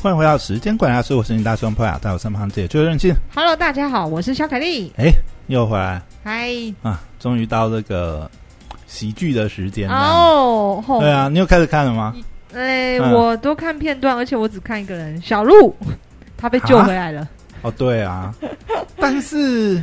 [0.00, 3.12] 欢迎回到时间管家，是我是你大双朋友，在我身旁这也最任性。
[3.34, 4.92] Hello，大家好，我是小凯丽。
[4.96, 5.10] 哎，
[5.48, 6.52] 又回来嗨，
[6.82, 7.02] 啊！
[7.18, 8.30] 终于到这个
[8.86, 9.96] 喜剧的时间了。
[9.96, 12.14] 哦，吼对，啊，你又开始看了吗？
[12.54, 15.74] 哎，嗯我都看片段，而且我只看一个人，小鹿，
[16.38, 17.28] 他被救回来了。
[17.62, 18.32] 哦，对啊，
[19.00, 19.82] 但是、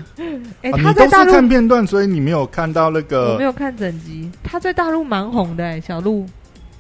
[0.62, 4.32] 哎，他在大陆，看片段，所以你没有看到那我个没有看整集。
[4.42, 6.26] 他在大陆蛮红的，哎，小鹿。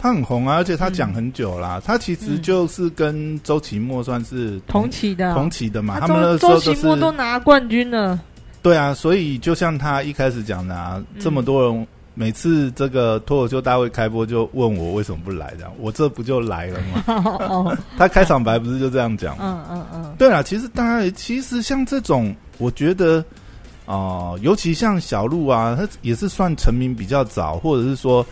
[0.05, 1.81] 他很红啊，而且他讲很久啦。
[1.83, 8.19] 他其实嗯就是跟周奇墨算是同期的，同期的嘛，他他们那周周时候都奇墨都拿冠军了。
[8.61, 11.87] 对啊，所以就像他一开始讲的啊，嗯这么多人。
[12.17, 17.03] 每次这个脱口秀大会开播，就问我为什么不来，这样我这不就来了吗？
[17.49, 19.65] 哦，他开场白不是就这样讲吗？
[19.69, 23.21] 嗯嗯嗯，对啊，其实大家其实像这种，我觉得
[23.87, 28.25] 哦、尤其像小鹿啊，他也是算成名比较早，或者是说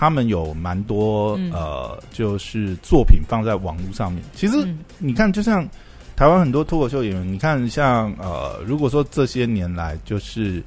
[0.00, 4.22] 他们有蛮多、嗯呃，就是作品放在网络上面。
[4.34, 5.68] 其实嗯你看，就像
[6.16, 10.62] 台湾很多脱口秀演员，你看像呃，如果说这些年来就是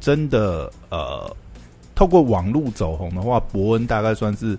[0.00, 1.30] 真的呃，
[1.94, 4.56] 透过网络走红的话，伯恩大概算是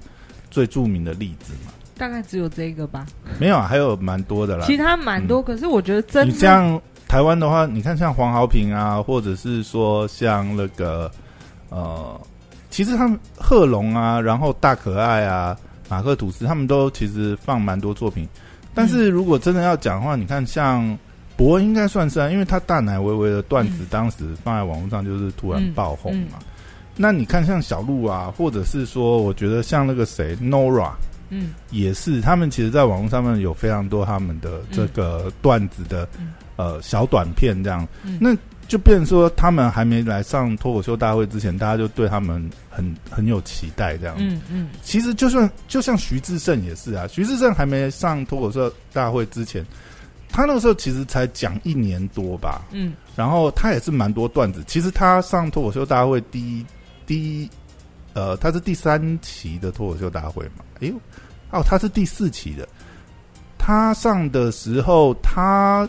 [0.51, 1.73] 最著名的例子嘛。
[1.97, 3.07] 大概只有这个吧，
[3.39, 4.67] 没有啊，还有蛮多的啦。
[4.67, 5.41] 其他蛮多。
[5.41, 11.11] 可是我觉得真你的像台湾的话，你看像黄豪平啊，或者是说像那个
[11.69, 12.21] 呃，
[12.69, 15.57] 其实他们贺龙啊，然后大可爱啊，
[15.89, 18.27] 马克吐斯，他们都其实放蛮多作品。
[18.73, 20.97] 但是如果真的要讲的话，你看像
[21.35, 26.37] 博恩应该算是啊，因为他大奶微微的段子嗯当时放在网络上就是突然嗯爆红嘛。
[26.95, 30.91] 那你看像小鹿啊，或者是说，我觉得像那个谁 Nora，
[31.29, 38.35] 嗯也是，他们其实，在网络上面有非常多他们的这个段子的、嗯呃小短片，这样，嗯那
[38.69, 44.15] 就变成说，他们还没来上脱口秀大会之前，大家就对他们很很有期待，这样。
[44.19, 49.65] 嗯嗯其实就算就像徐志胜也是啊，徐志胜还没上脱口秀大会之前，
[50.29, 54.63] 他那个时候其实才讲一年多吧，嗯然后他也是蛮多段子。
[54.67, 56.65] 其实他上脱口秀大会第一
[57.07, 57.49] 第一，
[58.13, 60.63] 呃，他是第三期的脱口秀大会嘛？
[60.79, 60.93] 哎呦，
[61.49, 62.69] 哦，他是第四期的。
[63.57, 65.87] 他上的时候，他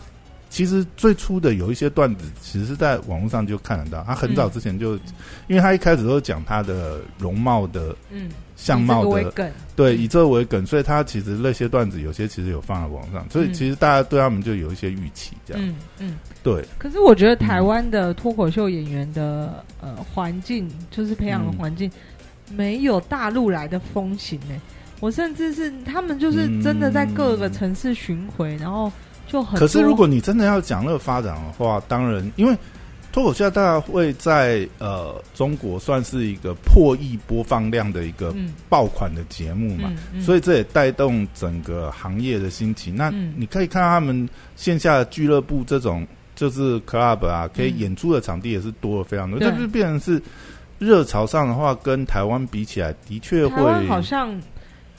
[0.51, 4.03] 其实最初的有一些段子，其实是在网络上就看得到。
[4.03, 4.95] 他很早之前就，
[5.47, 15.63] 因为他一开始都讲他的容貌的嗯，相貌的对，以这为梗，所以他其实那些段子有些其实有放在网上，所以嗯其实大家对他们就有一些预期，这样。
[15.65, 16.17] 嗯嗯。
[16.43, 21.89] 对，可是我觉得台湾的脱口秀演员的呃环境，就是培养的环境，
[22.53, 24.61] 没有大陆来的风行呢、
[24.99, 28.91] 我甚至是他们就是真的在各个城市巡回，然后
[29.31, 29.59] 就很。
[29.59, 32.57] 可是如果你真的要讲那个发展的话，当然，因为
[33.11, 42.89] 脱口秀大会在呃中国算是一个破亿播放量的一个嗯爆款的节目嘛，嗯嗯，所以这也带动整个行业的兴起。
[42.89, 50.21] 那嗯你可以看到他们线下的俱乐部这种就是 club 啊，可以嗯演出的场地也是多了非常多，对这就变成是
[50.79, 53.87] 热潮上的话，跟台湾比起来，的确会。
[53.87, 54.33] 好像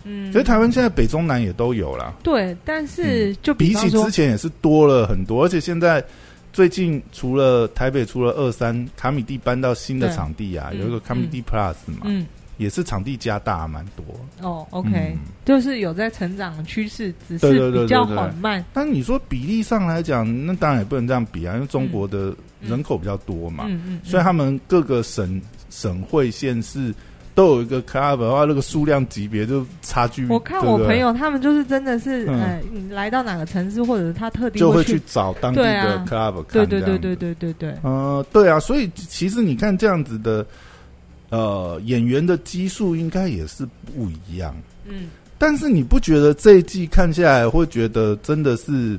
[0.05, 2.15] 嗯，所以台湾现在北中南也都有啦。
[2.23, 6.05] 对，但是就比起之前也是多了很多，而且现在
[6.53, 12.27] 最近除了台北除了二三卡米蒂搬到新的场地啊，嗯有一个卡米蒂 Plus 嘛，嗯。
[12.59, 14.05] 也是场地加大蛮多。
[14.47, 15.19] 哦，OK，、嗯。
[15.45, 18.65] 就是有在成长的趋势，只是比较缓慢。
[18.73, 25.41] 但你说比例上来讲，那当然也不能这样比啊，因为中国的人口比较多嘛，嗯嗯，所以他们各个省
[25.71, 26.95] 省会县市
[27.35, 30.27] 都有一个 club 的话，那个数量级别就差距。
[30.29, 36.53] 我看我朋友他们就是真的是，嗯呃，你来到哪个城市，或者是他特地就会去去找当地的 club 看。
[36.53, 40.47] 对对对对对对对，呃，对啊，所以其实你看这样子的，
[41.31, 44.55] 呃，演员的基数应该也是不一样。
[44.87, 48.99] 嗯但是你不觉得这一季看下来会觉得真的是？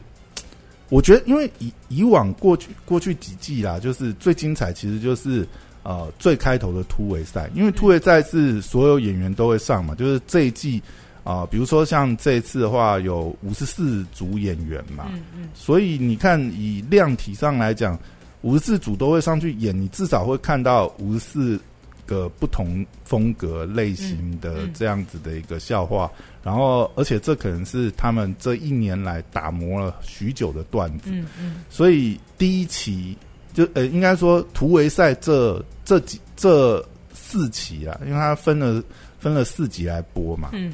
[0.89, 5.47] 我觉得，因为以以往过去过去几季啦，就是最精彩，其实就是
[5.83, 10.81] 呃最开头的突围赛，因为突围赛是所有演员都会上嘛，就是这一季
[11.25, 17.97] 啊、比如说像这一次的话，有五十四组演员嘛，嗯嗯所以你看，以量体上来讲，
[18.41, 21.57] 五十四组都会上去演，你至少会看到五十四
[22.05, 26.11] 个不同风格类型的这样子的一个笑话。
[26.43, 31.09] 然后，而且这可能是他们这一年来打磨了许久的段子。
[31.09, 33.17] 嗯嗯所以第一期
[33.53, 36.83] 就呃，应该说突围赛这这几这
[37.13, 38.83] 四期啊，因为它分了
[39.19, 40.73] 分了四集来播嘛，嗯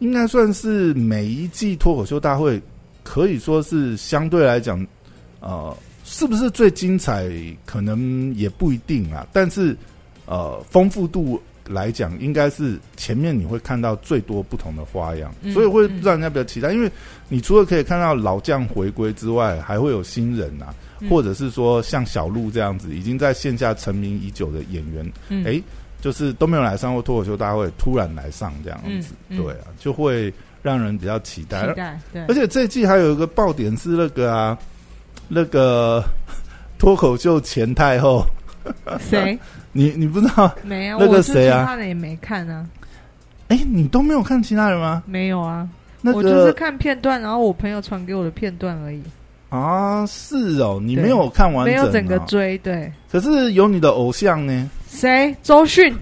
[0.00, 2.60] 应该算是每一季脱口秀大会
[3.02, 4.84] 可以说是相对来讲，
[5.40, 5.74] 呃，
[6.04, 7.30] 是不是最精彩，
[7.64, 9.26] 可能也不一定啊。
[9.32, 9.76] 但是
[10.26, 16.72] 呃，丰富度来讲，应该是前面你会看到最多不同的花样，嗯所以会让人家比较期待。
[16.72, 16.90] 因为
[17.28, 25.60] 你除了可以看到老将回归之外，还会有新人啊，嗯或者是说像小鹿这样子已经在线下成名已久的演员，嗯哎、
[26.00, 30.32] 就是都没有来上过脱口秀大会，突然来上这样子，对啊，就会
[30.62, 31.66] 让人比较期待。
[31.68, 34.58] 期待对，而且这季还有一个爆点是那个啊，
[35.28, 36.04] 那个
[36.78, 38.24] 脱口秀前太后，
[38.98, 39.38] 谁
[39.72, 40.52] 你你不知道？
[40.64, 40.98] 没有？
[40.98, 42.66] 那个我就谁啊其他的也没看啊，
[43.48, 45.02] 哎、你都没有看其他人吗？
[45.06, 45.68] 没有啊，
[46.00, 49.02] 那我就是看片段，然后我朋友传给我的片段而已，
[49.50, 52.56] 啊，是哦，你没有看完没有整个追。
[52.58, 55.34] 对，可是有你的偶像呢，谁？
[55.42, 55.94] 周迅，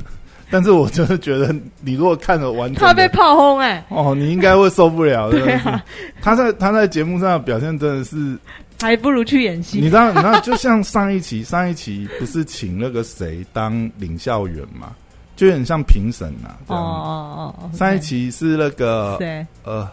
[0.50, 5.30] 但是我就是觉得，你如果看了完整的，他被炮轰哎、哦，你应该会受不了。
[5.30, 5.84] 的是对啊，
[6.20, 8.36] 他在他在节目上的表现真的是，
[8.80, 9.84] 还不如去演戏你。
[9.84, 14.96] 知道，你知道，就像上一期，上一期不是请那个谁当领校员嘛，
[15.36, 16.58] 就有点像评审啊。
[16.66, 19.46] 这哦哦哦，上一期是那个谁？
[19.64, 19.88] 呃，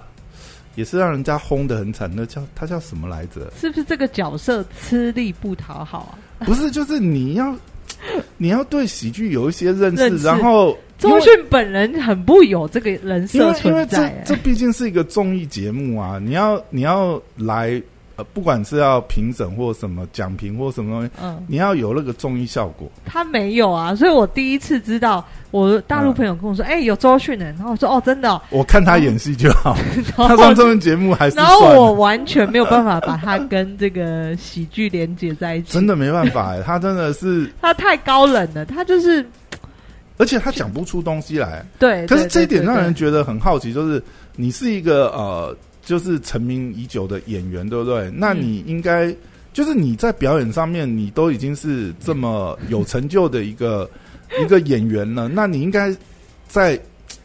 [0.75, 3.51] 也是让人家轰的很惨，那叫他叫什么来着？
[3.59, 6.45] 是不是这个角色吃力不讨好啊？
[6.45, 7.55] 不是，就是你要
[8.37, 17.81] 你要对喜剧有一些认识，认识然后周迅本人很不有这个人因设为因为这这欸，毕竟是一个综艺节目啊，你要你要来
[18.17, 22.89] 呃，不管是要评审或什么讲评或什么东西，嗯，你要有那个综艺效果。
[23.05, 29.77] 他没有啊，所以我第一次知道，我大陆朋友跟我说，哎、有周迅的，然后我说哦，真的、哦，我看他演戏就好，
[30.17, 39.23] 他上综艺节目还是然后我完全没有办法把他跟这个喜剧连接在一起，真的没办法哎，他真的是， 他太高冷了，他就是
[40.17, 41.63] 而且他讲不出东西来。
[41.77, 44.01] 对，可是这一点让人觉得很好奇，就是
[44.35, 45.55] 你是一个呃，
[45.87, 48.11] 就是成名已久的演员，对不对？
[48.13, 49.15] 那嗯你应该
[49.53, 53.89] 就是你在表演上面，你都已经是这么有成就的一个
[54.43, 55.95] 一个演员了，那你应该
[56.49, 56.77] 在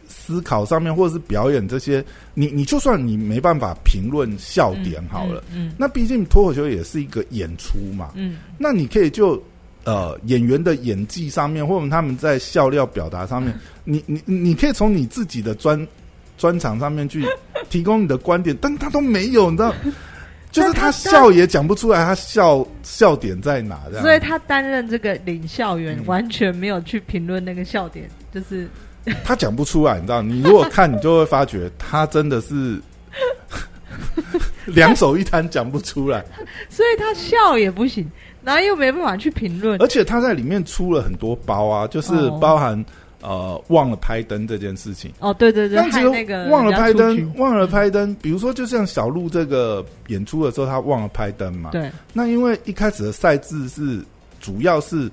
[0.06, 2.04] 思考上面，或者是表演这些，
[2.34, 8.36] 你你就算你没办法评论笑点好了，，嗯那毕竟脱口秀也是一个演出嘛，嗯。
[8.56, 9.42] 那你可以就
[9.82, 15.84] 呃演员的演技上面，或者他们在笑料表达上面，你你你可以从你自己的专
[16.42, 17.24] 专场上面去
[17.70, 19.72] 提供你的观点，但他都没有，你知道，
[20.50, 24.02] 就是他笑也讲不出来，他笑笑点在哪这嗯，样。
[24.02, 26.06] 所以他担任这个领笑员，嗯。
[26.06, 28.68] 完全没有去评论那个笑点，就是
[29.22, 32.80] 他讲不出来，你知道，你如果看，你就会发觉他真的是
[34.66, 36.24] 两手一摊讲不出来，
[36.68, 38.10] 所以他笑也不行，
[38.42, 39.80] 然后又没办法去评论。
[39.80, 42.36] 而，且他在里面出了很多包啊，就是哦。
[42.40, 42.84] 包含。
[43.22, 45.78] 呃，忘了拍灯这件事情，哦，对对对，
[46.50, 48.14] 忘了拍灯，忘了拍灯。
[48.20, 51.70] 比如说，就像小鹿这个演出的时候，他忘了拍灯嘛。
[51.70, 54.04] 对，那因为一开始的赛制是
[54.40, 55.10] 主要是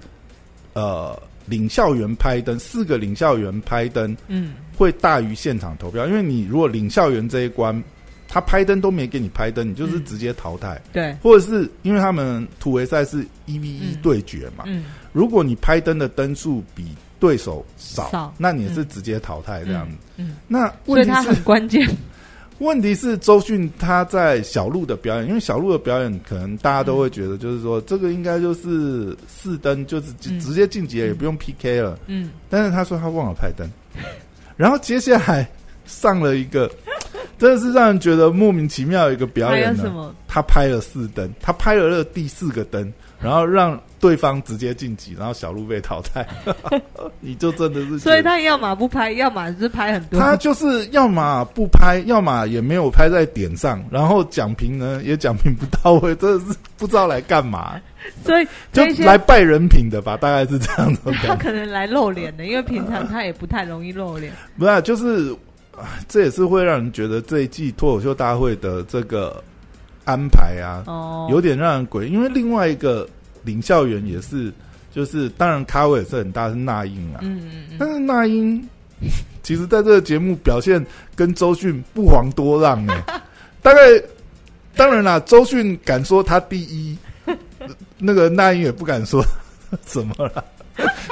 [0.74, 4.54] 呃领校园拍灯，四个领校园拍灯嗯。
[4.76, 7.84] 会大于现场投票，因为你如果领校园这一关
[8.30, 10.06] 他拍灯都没给你拍灯，你就是嗯。
[10.06, 14.00] 直接淘汰，对，或者是因为他们突围赛是一 v 一嗯。
[14.02, 19.90] 对决嘛，嗯如果你拍灯的灯数比对手少，少那你也是直接淘汰这样。
[19.90, 19.96] 子。
[20.18, 21.86] 嗯，那问题是很关键，
[22.60, 31.98] 问题是周迅他在小鹿的表演，因为小鹿的表演可能大家都会觉得，就是说、这个应该就是四灯，就是直接晋级了，也不用 PK 了。
[32.08, 32.32] 嗯。
[32.50, 33.68] 但是他说他忘了拍灯，
[34.58, 35.50] 然后接下来
[35.86, 36.70] 上了一个，
[37.40, 40.14] 真的是让人觉得莫名其妙的一个表演呢。
[40.28, 46.26] 他拍了四灯，他拍了那第四个灯，然后让对方直接晋级，然后小鹿被淘汰。
[47.20, 57.80] 你就真的是，所以他要么不拍，要么是拍很多，他就是要么不拍，要么也没有拍在点上，然后讲评呢也讲评不到位，真的是不知道来干嘛，
[58.24, 61.36] 所以就来拜人品的吧，大概是这样的他。
[61.36, 64.32] 可能来露脸的，因为平常他也不太容易露脸。
[64.58, 65.36] 不是啊、就是
[65.76, 69.44] 啊这也是会让人觉得这一季脱口秀大会的这个
[70.10, 72.12] 安排啊，哦，有点让人诡异。
[72.12, 73.08] 因为另外一个
[73.44, 74.52] 领校员也是，
[74.92, 78.68] 就是当然咖位也是很大，是那英啊，嗯嗯嗯，但是那英
[79.44, 80.86] 其实在这个节目表现
[81.16, 83.04] 跟周迅不遑多让哎、
[83.62, 83.80] 大概
[84.76, 86.98] 当然啦，周迅敢说他第一，
[87.98, 89.24] 那个那英也不敢说
[89.86, 90.44] 什么了。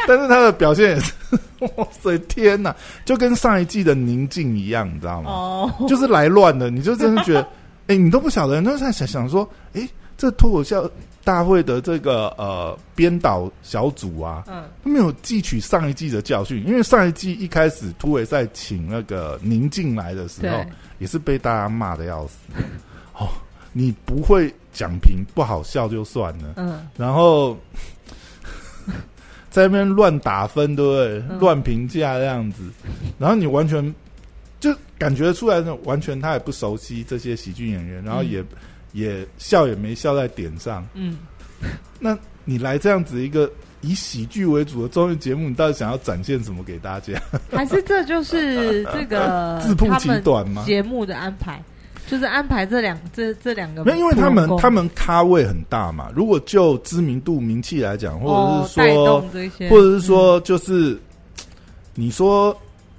[0.07, 1.11] 但是他的表现也是，
[1.75, 2.73] 哇塞，天哪，
[3.03, 5.29] 就跟上一季的宁静一样，你知道吗？
[5.29, 7.47] 哦，就是来乱的，你就真的觉得，
[7.87, 10.89] 哎、你都不晓得，你都在想想说，哎、这脱口秀
[11.23, 20.63] 大会的这个呃编导小组啊，嗯他没有汲取上一季的教训，因为上一季一开始突围赛请那个宁静来的时候，，
[20.99, 22.37] 也是被大家骂的要死。
[23.13, 23.27] 哦，
[23.73, 27.57] 你不会讲评不好笑就算了，嗯，然后
[29.49, 31.37] 在那边乱打分，对不对？
[31.39, 32.63] 乱评价这样子，
[33.17, 33.93] 然后你完全就
[34.97, 38.43] 感觉出来，完全他也不熟悉这些喜剧演员，然后也
[38.93, 40.85] 也笑也没笑在点上。
[40.93, 41.17] 嗯，
[41.99, 43.49] 那你来这样子一个
[43.81, 47.13] 以喜剧为主的综艺节目，你到底想要展现什么给大家？
[47.51, 50.63] 还是这就是这个 自曝其短吗？
[50.65, 51.61] 节目的安排？
[52.09, 56.09] 就是安排这两这这两个，没因为他们他们咖位很大嘛。
[56.15, 59.21] 如果就知名度名气来讲，或者是说，
[59.69, 60.97] 或者是说，就是
[61.95, 62.57] 你说，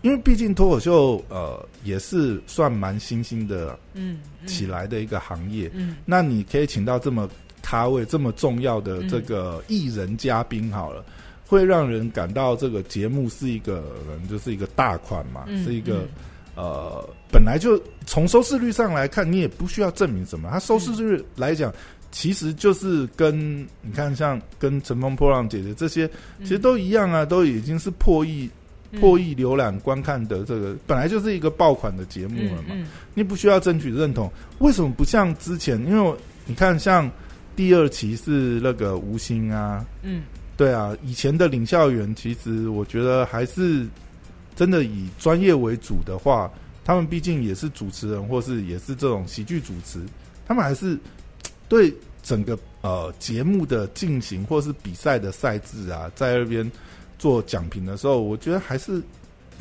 [0.08, 5.70] 因为毕竟脱口秀呃也是算蛮新兴的，嗯，起来的一个行业。
[5.74, 7.28] 嗯，那你可以请到这么
[7.60, 11.04] 咖位这么重要的这个艺人嘉宾，好了，
[11.46, 13.84] 会让人感到这个节目是一个
[14.30, 16.06] 就是一个大款嘛，是一个。
[16.56, 20.48] 呃，本来就从收视率上来看，你也不需要证明什么。
[20.50, 21.72] 它收视率来讲，
[22.10, 26.10] 其实就是跟你看，像跟《乘风破浪》姐姐这些，
[26.40, 28.50] 其实都一样啊，都已经是破亿、
[29.00, 32.74] 破亿浏览观看的这个，本来就是一个爆款的节目了嘛。
[33.14, 35.78] 你不需要争取认同，为什么不像之前？
[35.86, 36.14] 因为
[36.46, 37.10] 你看，像
[37.54, 40.22] 第二期是那个吴昕啊，嗯，
[40.56, 43.86] 对啊，以前的领校园，其实我觉得还是。
[44.56, 46.50] 真的以专业为主的话，
[46.84, 50.00] 他们毕竟也是主持人，或是也是这种喜剧主持，
[50.48, 50.98] 他们还是
[51.70, 56.68] 对整个呃节目的进行或是比赛的赛制啊，在那边
[57.18, 59.02] 做讲评的时候，我觉得还是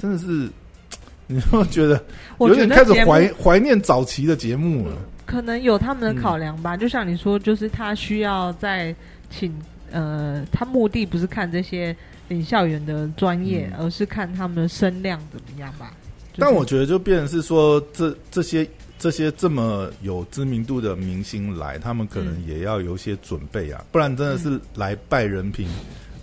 [0.02, 0.50] 真的是，
[1.28, 2.02] 你会觉得
[2.40, 4.96] 有点开始怀怀念早期的节目了。
[5.26, 8.96] 可能有他们的考量吧，就像你说，就是他需要在
[9.30, 9.54] 请
[9.92, 11.96] 呃，他目的不是看这些。
[12.30, 15.94] 领校园的专业，而是看他们的声量怎么样吧。
[16.36, 18.68] 但我觉得就变成是说，这这些
[19.00, 25.70] 这些这么有知名度的明星来，他们可能也要有些准备啊，不然真的是来拜人品，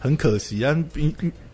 [0.04, 0.76] 很可惜啊。
[0.94, 1.12] 明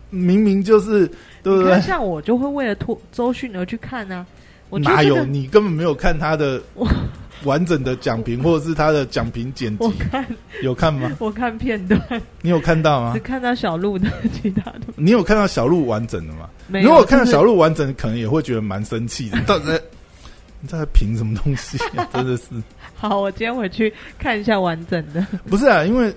[0.09, 1.07] 明明就是
[1.41, 1.81] 对不对？
[1.81, 4.25] 像我就会为了托周迅而去看啊。
[4.69, 5.23] 我哪有？
[5.25, 6.61] 你根本没有看他的。
[7.43, 10.23] 完整的讲评或者是他的讲评剪辑，我看
[10.61, 11.11] 有看吗？
[11.17, 11.99] 我看片段，
[12.43, 13.13] 你有看到吗？
[13.15, 16.47] 只看到小鹿的，其他的你有看到小鹿完整的吗？
[16.67, 16.89] 没有。
[16.89, 19.41] 如果看到小鹿完整，可能也会觉得蛮生气的。
[19.47, 19.81] 到底在
[20.59, 21.79] 你在评什么东西？
[22.13, 22.43] 真的是。
[22.93, 25.25] 好，我今天回去看一下完整的。
[25.49, 26.13] 不是啊，因为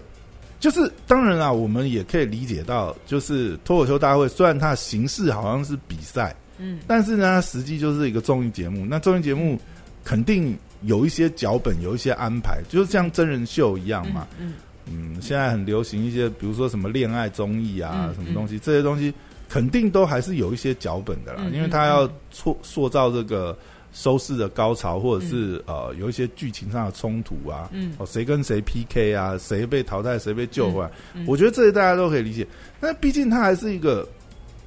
[0.64, 8.86] 就是当然啊，我们也可以理解到，就是脱口秀大会虽然它的形式好像是比赛，嗯，但是呢，它实际就是一个综艺节目。
[8.88, 9.60] 那综艺节目
[10.02, 10.56] 肯定。
[10.86, 14.26] 有一些脚本，有一些安排，就是像真人秀一样嘛。
[14.38, 14.52] 嗯
[14.84, 19.10] 嗯，现在很流行一些，比如说什么恋爱综艺啊，什么东西，这些东西
[19.48, 23.56] 肯定都还是有一些脚本的啦，因为他要塑塑造这个
[23.94, 30.90] 收视的高潮，或者是呃有一些剧情上的冲突啊，嗯，哦谁跟谁 PK 啊，谁被淘汰，谁被救回来，
[31.26, 32.46] 我觉得这些大家都可以理解。
[32.78, 34.06] 那毕竟它还是一个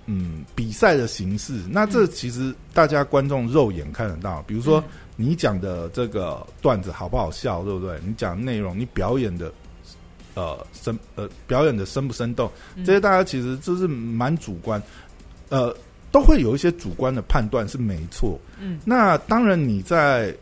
[0.08, 4.84] 嗯比赛的形式，那这其实大家观众肉眼看得到，比如说。
[5.20, 8.00] 你讲的这个段子好不好笑，对不对？
[8.06, 9.52] 你讲内容，你表演的，
[10.36, 12.48] 呃，生呃，表演的生不生动，
[12.86, 14.80] 这些大家其实就是蛮主观，
[15.50, 15.76] 呃，
[16.12, 18.40] 都会有一些主观的判断是没错。
[18.60, 20.36] 嗯，那当然你在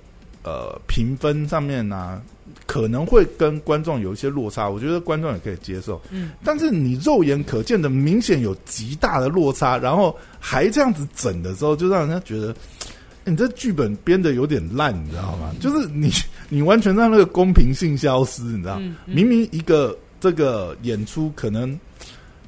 [0.44, 2.22] 呃评分上面呢，
[2.66, 6.02] 可能会跟观众有一些落差，我觉得观众也可以接受。
[6.10, 12.56] 嗯，但是你肉眼可见的明显有极大的落差，然后还这样子整的时候，就让人家觉得。
[13.28, 15.52] 你这剧本编的有点烂，你知道吗？
[15.60, 16.12] 就是你，
[16.48, 18.80] 你完全让那个公平性消失，你知道？
[19.06, 21.76] 明明一个这个演出可能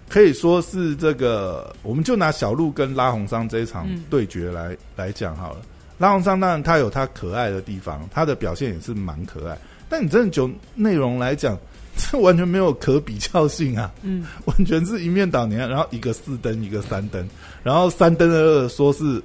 [0.09, 5.59] 可以说是这个，我们就拿小鹿跟拉红桑这一场对决来来讲好了。
[5.97, 9.57] 拉红桑当然他有他可爱的地方，他的表现也是蛮可爱。
[9.89, 11.57] 但你真的就内容来讲，
[11.95, 13.91] 这完全没有可比较性啊！
[14.01, 17.27] 嗯， 完全是一面倒年，然后一个四灯，一个三灯，
[17.63, 19.21] 然后三灯的说是。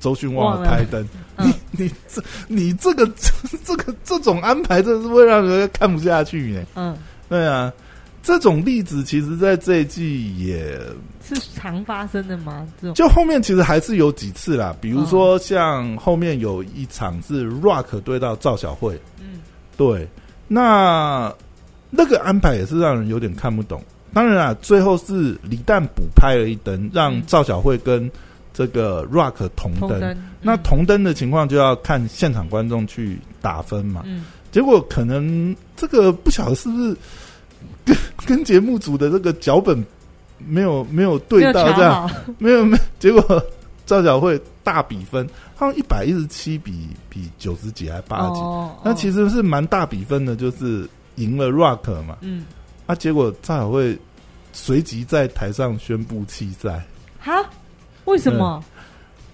[0.00, 1.04] 周迅忘了开灯，
[1.38, 3.04] 你你这你这个
[3.64, 6.64] 这个这种安排，真的是会让人看不下去呢。
[6.76, 6.96] 嗯，
[7.28, 7.72] 对啊，
[8.28, 10.78] 这种例子其实，在这一季也
[11.26, 12.68] 是常发生的吗？
[12.78, 19.40] 这种就后面其实还是有几次啦，比如说像后面有一场是 Rock 对到赵小慧，嗯，
[19.78, 20.06] 对，
[20.46, 21.34] 那
[21.88, 23.82] 那个安排也是让人有点看不懂。
[24.12, 28.10] 当然啊，最后是李诞补拍了一灯，让赵小慧跟。
[28.54, 34.02] 这个 rock 同灯，那同灯的情况就要看现场观众去打分嘛。
[34.04, 36.96] 嗯，结果可能这个不晓得是不是
[37.88, 39.84] 跟跟节目组的这个脚本
[40.38, 43.42] 没有没有对到这样，没有没有，结果
[43.86, 48.40] 赵小慧大比分，好像一百一十七比比九十几还八十几，
[48.84, 52.18] 那其实是蛮大比分的，就是赢了 rock 嘛。
[52.20, 52.44] 嗯，
[52.86, 53.98] 啊，结果赵小慧。
[54.50, 56.82] 随即在台上宣布弃赛。
[57.20, 57.44] 哈？
[58.06, 58.64] 为什么？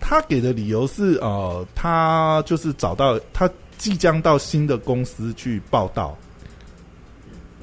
[0.01, 6.15] 他给的理由是，呃，他就是找到他即将到新的公司去报道。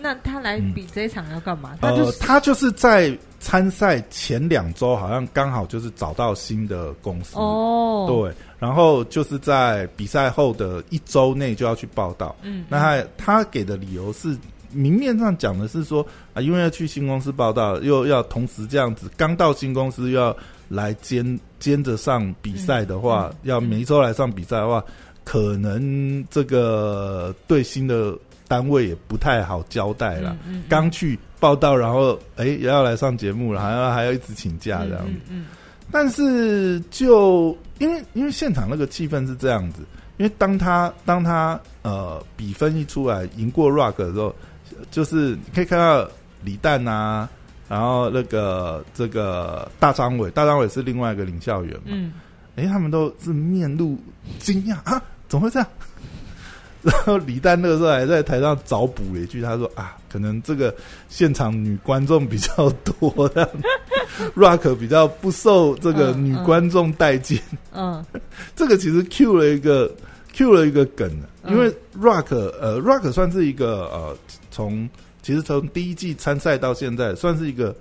[0.01, 1.77] 那他来比这一场要干嘛？
[1.79, 8.05] 他就他就是在参赛前两周，好像刚好就是找到新的公司哦。
[8.08, 12.36] 对，然后就是在比赛后的一周内就要去报道。
[12.41, 14.36] 嗯，那他他给的理由是，
[14.72, 20.36] 明面上讲的是说啊，因为要去新公司报道，又要同时这样子，刚到新公司又要
[20.67, 24.84] 来兼兼着上比赛的话，要每一周来上比赛的话，
[25.24, 28.17] 可能这个对新的。
[28.51, 30.36] 单位也不太好交代了，
[30.67, 35.34] 刚去报道，然后哎也要来上节目了，还要还要一直请假这样子。
[35.89, 39.84] 但是就因为因为现场那个气氛是这样子，
[40.17, 44.36] 因为当他当他呃比分一出来赢过 Rock 的时候，
[44.91, 46.05] 就是你可以看到
[46.43, 47.29] 李诞啊，
[47.70, 52.12] 然后那个这个大张伟，大张伟是另外一个领校员嘛，
[52.58, 53.98] 哎他们都是面露
[54.39, 55.67] 惊讶啊，怎么会这样？
[56.82, 60.74] 然后李诞那个时候还在台上找补了一句，他说：“啊，可能这个
[61.10, 63.30] 现场女观众比较多
[64.36, 67.40] ，Rock 比较不受这个女观众待见。
[67.72, 68.04] ”嗯，
[68.56, 69.94] 这个其实 Q 了一个
[70.34, 71.10] Q 了一个梗，
[71.48, 71.70] 因为
[72.00, 74.18] Rock 呃 Rock 算是一个呃
[74.50, 74.90] 从
[75.22, 77.76] 其实从第一季参赛到现在算是一个。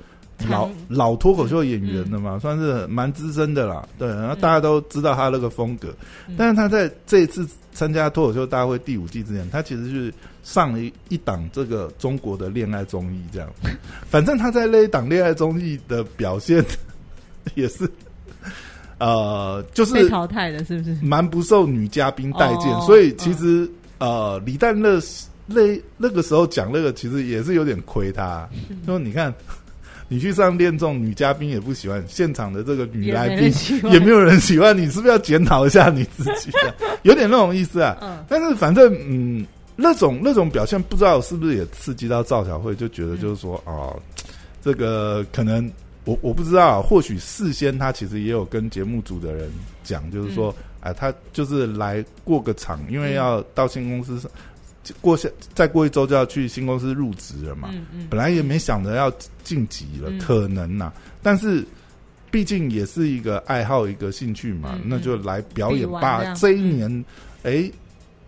[0.49, 3.87] 老老脱口秀演员的嘛，算是蛮资深的啦。
[3.99, 5.95] 对，然后大家都知道他那个风格。
[6.37, 13.49] 但是他在这一次参加脱口秀大会第五季之前，他其实是上了一一档这个中国的恋爱综艺，这样。
[14.09, 16.65] 反正他在那一档恋爱综艺的表现
[17.55, 17.91] 也是，
[18.99, 20.97] 呃，就是被淘汰的，是不是？
[21.03, 22.81] 蛮不受女嘉宾待见。
[22.83, 25.01] 所以其实呃，李诞那
[25.47, 28.49] 那那个时候讲那个，其实也是有点亏他。
[28.87, 29.35] 说你看。
[30.13, 33.49] 你去上恋综，女嘉宾也不喜欢，现场的这个女来宾
[33.93, 36.51] 也没有人喜欢，你是不是要检讨一下你自己？
[37.05, 37.97] 有点那种意思啊。
[38.03, 38.25] 嗯。
[38.29, 39.47] 但是反正嗯，
[39.77, 43.95] 那种那种表现，不知道是不是也刺激到赵小慧，就觉得就是说啊，
[44.61, 45.71] 这个可能
[46.05, 49.49] 我我不知道，或许事先他其实也有跟节目组的人
[49.85, 54.29] 讲，就是说，啊，他就是来过个场，因为要到新公司。
[55.01, 57.71] 过下再过一周就要去新公司入职了嘛，
[58.09, 59.13] 本来也没想着要
[59.45, 61.65] 晋级了，可能呐，但是
[62.31, 66.35] 毕竟也是一个爱好，一个兴趣嘛，那就来表演吧。
[66.35, 67.05] 这一年，
[67.43, 67.71] 哎，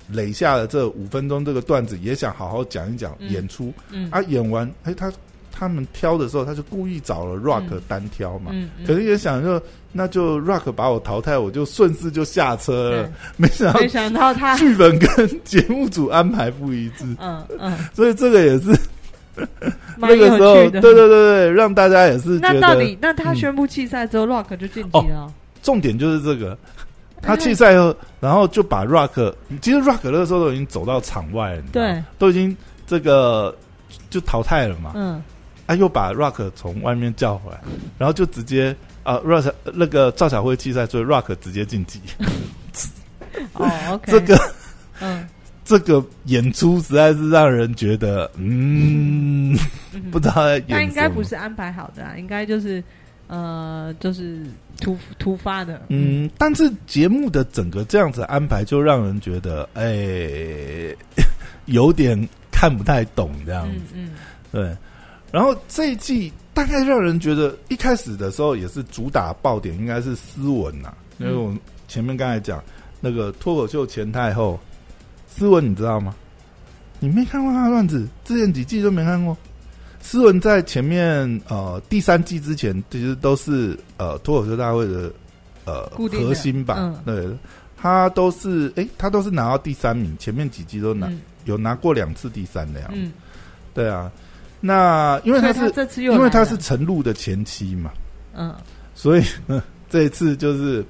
[0.09, 3.73] 垒下了这五分钟这个段子，也想好好讲一讲演出。
[4.11, 5.13] 啊，演完，哎，他。
[5.53, 8.51] 他们挑的时候，他就故意找了 Rock 单挑嘛，
[8.87, 9.61] 可是也想就
[9.93, 13.13] 那就 Rock 把我淘汰，我就顺势就下车了。
[13.37, 17.05] 没想到，没想到他剧本跟节目组安排不一致。
[17.21, 18.75] 嗯嗯，所以这个也是
[19.97, 22.55] 那个时候，对对对对，让大家也是觉得。
[22.55, 25.33] 那到底，那他宣布弃赛之后，Rock 就晋级了。
[25.63, 26.57] 重点就是这个，
[27.21, 32.55] 他弃赛后，然后就把 Rock，其实 Rock 那个时候都已经走到场外了，对，都已经
[32.87, 33.55] 这个
[34.11, 34.93] 就淘汰了嘛。
[34.95, 35.23] 嗯。
[35.73, 37.59] 他又把 Rock 从外面叫回来，
[37.97, 41.99] 然后就直接啊，Rock 那个赵小辉弃赛，所以 Rock 直接晋级。
[43.55, 44.39] 哦，OK，这个，
[45.01, 45.27] 嗯，
[45.65, 49.57] 这个演出实在是让人觉得，嗯，
[50.13, 52.85] 不知道他应该不是安排好的，应该就是
[53.29, 54.43] 呃，就是
[54.79, 55.81] 突突发的。
[55.89, 60.95] 嗯，但是节目的整个这样子安排，就让人觉得，哎，
[61.65, 63.95] 有点看不太懂这样子。
[63.95, 64.11] 嗯，
[64.53, 64.77] 对。
[65.33, 70.93] 然后这一季大概让人觉得一开始的时候也是主打爆点，应该是斯文呐。
[71.19, 71.53] 因为我
[71.89, 72.63] 前面刚才讲
[73.01, 74.61] 那个脱口秀前太后
[75.27, 76.15] 斯文，你知道吗？
[77.01, 79.35] 你没看过他的段子，之前几季都没看过。
[80.03, 85.11] 斯文在前面呃第三季之前，其实都是呃脱口秀大会的
[85.65, 86.95] 呃核心吧。
[87.07, 87.27] 对，
[87.77, 91.11] 他都是哎，他都是拿到第三名，前面几季都拿
[91.47, 93.11] 有拿过两次第三的样子。
[93.73, 94.13] 对啊。
[94.63, 97.91] 那因为他是因为他是陈露的前妻嘛，
[98.35, 98.55] 嗯，
[98.95, 99.25] 所以
[99.91, 100.83] 这一次就是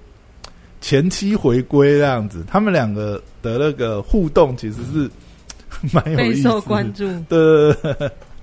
[0.81, 5.11] 前妻回归这样子，他们两个的那个互动其实是
[5.91, 7.77] 蛮有意思，关注，对，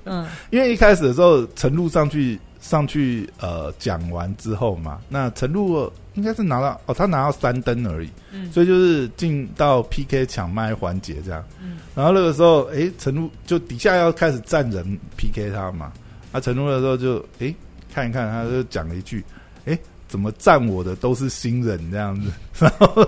[0.03, 2.37] 嗯，因为一开始的时候陈露上去。
[2.69, 14.85] 上去呃讲完之后嘛，那陈露应该是拿到哦，他拿到三灯而已，嗯，所以就是进到 PK 抢麦环节这样，嗯，然后那个时候哎，陈露就底下要开始站人
[15.17, 15.91] PK 他嘛，
[16.31, 17.51] 啊，陈露的时候就哎
[17.91, 19.25] 看一看，他就讲了一句，
[19.65, 19.75] 哎，
[20.07, 23.07] 怎么站我的都是新人这样子， 然后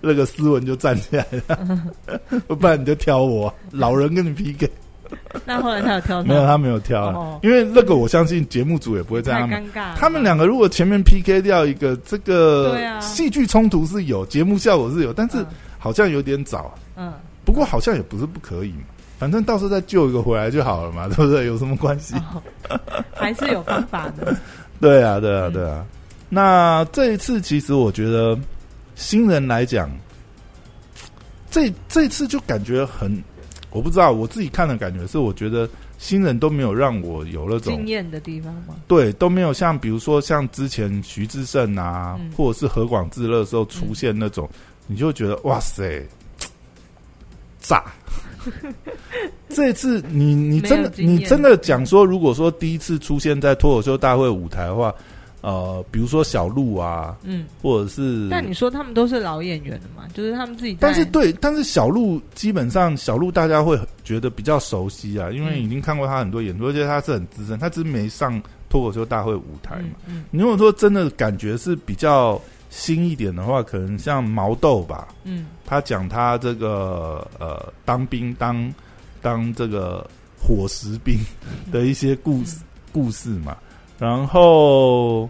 [0.00, 1.80] 那个斯文就站起来了，
[2.54, 4.70] 不然你就挑我老人跟你 PK。
[5.44, 9.48] 那后来他有挑没有，他没有挑，因为那个我相信节目组也不会这样。
[9.48, 9.94] 太尴尬。
[9.96, 15.44] 他们两个如果前面 PK 掉一个，这个戏剧冲突是有，节目效果是有，但是
[15.78, 16.74] 好像有点早。
[16.96, 17.12] 嗯，
[17.44, 18.84] 不过好像也不是不可以嘛，
[19.18, 21.46] 反正到时候再救一个回来就好了嘛， 对不对？
[21.46, 22.14] 有什么关系？
[23.14, 24.34] 还是有方法的。
[24.80, 25.84] 对啊，对啊，对啊。
[26.28, 28.38] 那这一次，其实我觉得
[28.94, 29.90] 新人来讲，
[31.50, 33.22] 这这次就感觉很。
[33.70, 38.74] 我不知道我自己看的感觉是，我觉得新人都没有让我有那种惊艳的地方吗？
[38.86, 44.48] 对，都没有像比如说像之前徐志胜啊，或者是何广智那时候出现那种，
[44.86, 46.06] 你就觉得哇塞，
[47.60, 47.84] 炸！
[49.48, 54.94] 这次你你真的你真的讲说，如果说第一次出现在脱口秀大会舞台的话。
[55.40, 60.76] 呃，比如说小鹿啊，嗯，或者是，但你说他们都是老演员的嘛，就是他们自己。
[60.80, 69.90] 但是对，但是小鹿基本上小鹿大家会觉得比较熟悉啊，因为已经看过他很多演出，而且他是很资深，他只是没上脱口秀大会舞台嘛。
[70.06, 78.74] 嗯，你如果说真的感觉是比较新一点的话，可能像毛豆吧，嗯，他讲他这个呃当兵当
[79.22, 80.04] 当这个
[80.36, 81.16] 伙食兵
[81.70, 82.58] 的一些故事
[82.92, 83.56] 故事嘛。
[83.98, 85.28] 然后，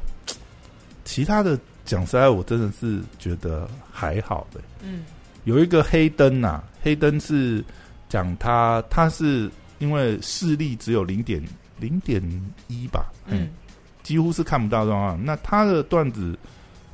[1.04, 4.60] 其他的讲实在，我真的是觉得还好的。
[4.82, 5.04] 嗯，
[5.44, 7.64] 有一个黑灯呐，黑灯是
[8.10, 11.42] 讲他，他是因为视力只有零点
[11.80, 12.22] 零点
[12.66, 13.48] 一吧，嗯，
[14.02, 15.24] 几乎是看不到状况。
[15.24, 16.38] 那他的段子，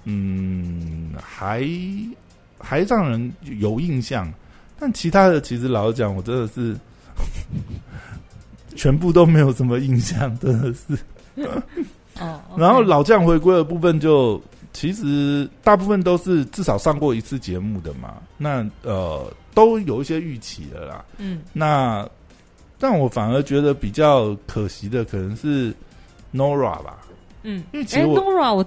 [0.04, 1.68] 嗯，还
[2.60, 4.32] 还让人有印象，
[4.78, 6.76] 但其他的其实老实讲，我真的是
[8.76, 10.96] 全部都没有什么印象，真的是。
[11.36, 11.62] 哦
[12.56, 14.40] 然后老将回归的部分，就
[14.72, 18.14] 其实大部分都是至少上过一次节目的嘛。
[18.36, 21.04] 那呃，都有一些预期的啦。
[21.18, 22.08] 嗯，那
[22.78, 25.74] 但我反而觉得比较可惜的，可能是
[26.32, 26.98] Nora 吧。
[27.42, 28.64] 嗯，因为其实 Nora 我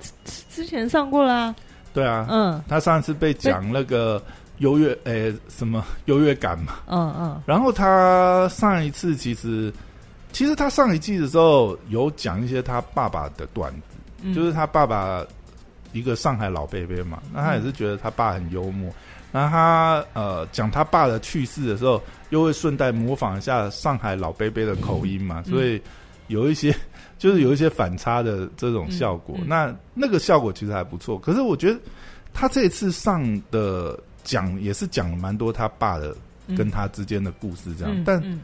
[0.49, 1.55] 之前上过啦。
[1.93, 4.21] 对啊，嗯，他上一次被讲那个
[4.57, 6.79] 优越诶什么 优越感嘛。
[6.87, 9.71] 嗯嗯，然后他上一次其实。
[10.31, 15.25] 其实他上一季的时候有讲一些他爸爸的段子，就是他爸爸
[15.93, 18.93] 一个上海老贝贝嘛，那他也是觉得他爸很幽默。
[19.31, 25.81] 那他呃讲他爸的去世的时候，又会顺带模仿一下上海老贝贝的口音嘛，所以
[26.27, 26.75] 有一些
[27.17, 29.37] 就是有一些反差的这种效果。
[29.45, 31.17] 那那个效果其实还不错。
[31.17, 31.79] 可是我觉得
[32.33, 36.15] 他这次上的讲也是讲了蛮多他爸的
[36.55, 38.39] 跟他之间的故事，这样，但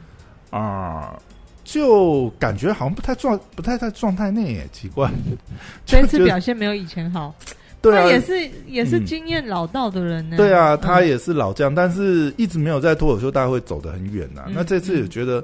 [0.50, 1.20] 啊。
[1.64, 5.10] 就感觉好像不太状，不太在状态内，耶，奇怪。
[5.86, 7.34] 这次表现没有以前好。
[7.82, 10.38] 对啊，也是也是经验老道的人呢。
[10.38, 14.46] 对啊，他也是老将，但是一直没有在脱口秀大会走得很远呐。
[14.54, 15.44] 那这次也觉得，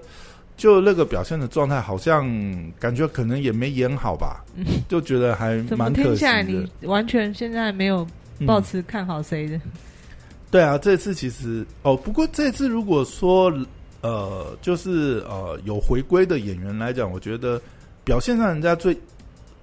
[0.56, 2.26] 就那个表现的状态，好像
[2.80, 4.42] 感觉可能也没演好吧？
[4.88, 6.44] 就觉得还蛮可惜的。
[6.44, 8.08] 你完全现在没有
[8.46, 9.60] 保持看好谁的？
[10.50, 13.54] 对啊，这次其实哦，不过这次如果说。
[14.02, 17.62] 呃，就是呃，有回归的演员来讲，我觉得
[18.04, 18.98] 表现上人家最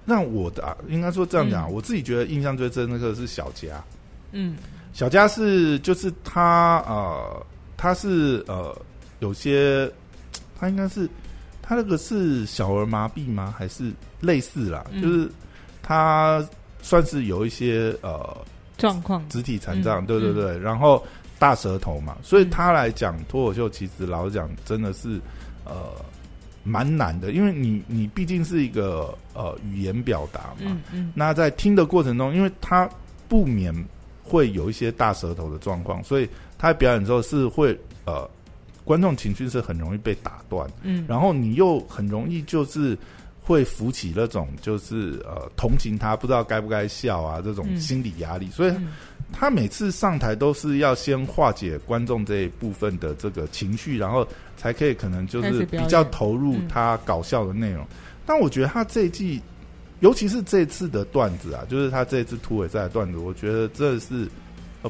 [0.05, 3.83] 让我的，啊，应该说这样讲，我自己觉得印象最深的个是小佳。
[4.31, 4.55] 嗯，
[4.93, 7.45] 小佳是就是他呃，
[7.75, 8.79] 他是呃，
[9.19, 9.91] 有些
[10.59, 11.09] 他应该是
[11.61, 13.53] 他那个是小儿麻痹吗？
[13.57, 14.85] 还是类似啦？
[15.01, 15.27] 就是
[15.81, 16.47] 他
[16.81, 18.37] 算是有一些呃
[18.77, 21.03] 状况，肢体残障，对对对，然后。
[21.39, 25.19] 大舌头嘛，所以他来讲脱口秀，其实老实讲真的是
[25.65, 25.91] 呃
[26.63, 32.89] 蛮难的，因为你你毕竟是一个呃语言表达嘛，嗯嗯，那在听的过程中，因为他
[33.27, 33.73] 不免
[34.23, 38.29] 会有一些大舌头的状况，所以他表演之后是会呃
[38.83, 42.97] 观众情绪是很容易被打断，嗯，然后你又很容易就是
[43.41, 48.73] 会浮起那种就是呃同情他不知道该不该笑啊这种心理压力，所以。
[49.33, 57.85] 他每次上台都是要先化解观众这一部分的这个情绪，然后才可以可能就是比较投入他搞笑的内容。
[58.25, 59.41] 但我觉得他这一季，
[59.99, 64.27] 尤其是这次的段子啊，就是他这次突围赛的段子，我觉得真的是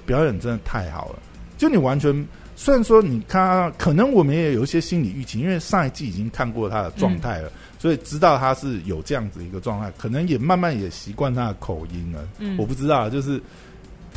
[0.06, 1.20] 表演真的太好了。
[1.58, 12.28] 就你完全虽然说你看，可能我们也有一些心理预期，因为上一季已经看过他的状态了，所以知道他是有这样子一个状态，可能也慢慢也习惯他的口音了。
[12.38, 13.42] 嗯，我不知道，就是。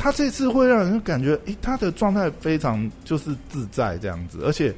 [0.01, 4.73] 他这次会让人感觉，诶，他的状态非常就是自在这样子，而且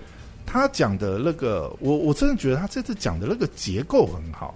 [0.46, 4.54] 他讲的那个，我我真的觉得他这次讲的那个结构很好，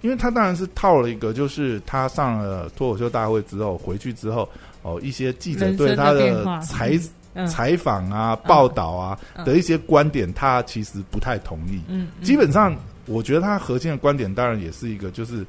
[0.00, 4.48] 因为他当然是套了一个，就是他上了脱口秀大会之后回去之后，
[4.82, 6.98] 哦，一些记者对他的采
[7.46, 11.80] 采访啊、报道啊的一些观点，他其实不太同意。
[11.86, 12.74] 嗯，基本上，
[13.06, 15.46] 我觉得他核心的观点，当然也是一个，就是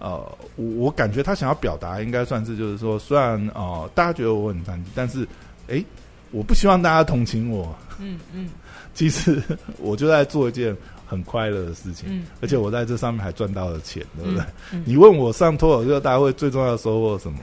[0.00, 0.16] 呃，
[0.56, 5.28] 我我感觉他想要表达，应该算是就是说，虽然呃，大家觉得我很残疾，但是，
[5.68, 5.84] 哎，
[6.32, 7.72] 我不希望大家同情我。
[7.98, 8.48] 嗯嗯，
[8.94, 9.40] 其实
[9.78, 14.44] 我就在做一件很快乐的事情，嗯，而且我在这上面还赚到了钱，对不对？
[14.84, 17.38] 你问我上脱口秀大会最重要的收获什么？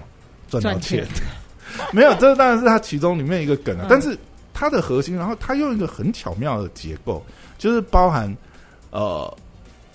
[0.50, 1.06] 赚到钱。
[1.94, 3.86] 没有，这当然是他其中里面一个梗啊。
[3.90, 4.18] 但是
[4.54, 7.24] 它的核心，然后他用一个很巧妙的结构，
[7.58, 8.36] 就是包含
[8.90, 9.38] 呃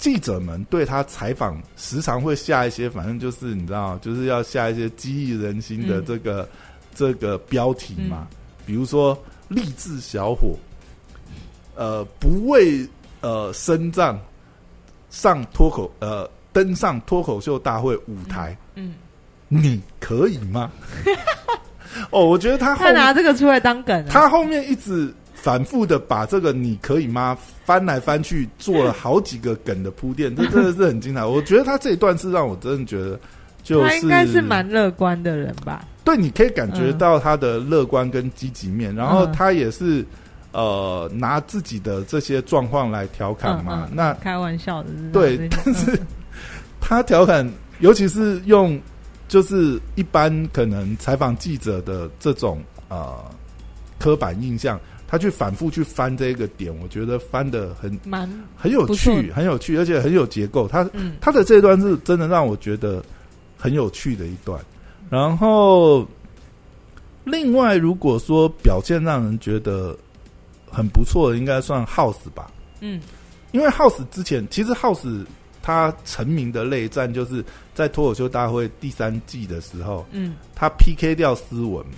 [0.02, 6.48] 记者们对他采访时常会下一些，反正就是你知道，就是要下一些激励人心的这个
[6.92, 8.26] 这个标题嘛。
[8.66, 10.56] 比如说励志小伙，
[11.76, 12.84] 呃，不畏
[13.20, 14.18] 呃声障
[15.08, 18.94] 上脱口呃登上脱口秀大会舞台，嗯，
[19.46, 20.68] 你可以吗？
[22.10, 31.24] 哦，我觉得他他拿这个出来当梗，他后面一直反复的把这个“你可以吗”翻来翻去，做了好几个梗的铺垫，这 真的是很精彩。
[31.24, 33.18] 我觉得他这一段是让我真的觉得，
[33.64, 35.84] 就他应该是蛮乐观的人吧？
[36.04, 40.04] 对，你可以感觉到他的乐观跟积极面，然后他也是
[40.52, 43.88] 呃拿自己的这些状况来调侃嘛。
[43.92, 45.98] 那开玩笑的，对，但是
[46.80, 47.46] 他调侃，
[47.80, 48.80] 尤其是用。
[49.28, 53.14] 就是一般可能采访记者的这种呃
[53.98, 54.78] 刻板印象，
[55.12, 60.66] 他去反复去翻这个点，我觉得翻的很蛮很有趣，很有趣，而且很有结构。
[60.66, 60.88] 他
[61.20, 63.04] 他的这段是真的让我觉得
[63.58, 64.58] 很有趣的一段。
[65.10, 66.08] 然后
[67.24, 69.94] 另外，如果说表现让人觉得
[70.70, 72.50] 很不错的，应该算 House 吧。
[72.80, 72.98] 嗯，
[73.50, 75.26] 因为 House 之前其实 House。
[75.64, 81.92] 他成名的内战就是在脱口秀大会第三季的时候，嗯，他 PK 掉斯文嘛。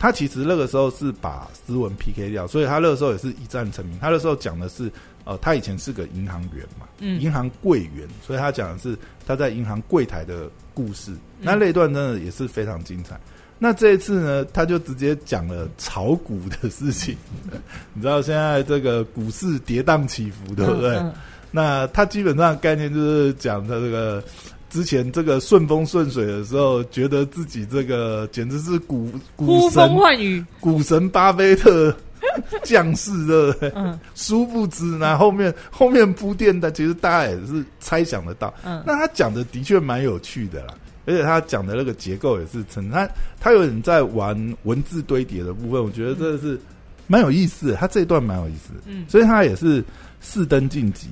[0.00, 3.98] 他其实那个时候是把斯文 PK 掉，所以他那个时候也是一战成名。
[4.00, 4.90] 他那时候讲的是，
[5.24, 11.12] 呃，他以前是个银行员嘛，嗯，银行柜员，所以他讲的是他在银行柜台的故事。
[11.38, 13.20] 那那段真的也是非常精彩。
[13.58, 17.14] 那这一次呢，他就直接讲了炒股的事情。
[17.92, 20.98] 你知道现在这个股市跌宕起伏，对不对？
[21.50, 24.24] 那他基本上概念就是讲他这个
[24.70, 31.94] 之前这个顺风顺水的时候，觉得自己这个简直是股股神唤雨，股神巴菲特
[32.62, 33.72] 降世，对不对？
[33.74, 33.98] 嗯。
[34.14, 38.54] 殊不知，呢后面后面铺垫的，其实大家也是猜想得到。
[38.64, 38.82] 嗯。
[38.86, 43.08] 那他讲的的确蛮有趣的啦，而且他讲的那个结构也是成他
[43.40, 46.58] 他有点在玩文字堆叠的部分，我觉得真的是
[47.08, 47.74] 蛮有意思。
[47.74, 49.84] 他这一段蛮有意思，嗯，所以他也是
[50.20, 51.08] 四登晋级。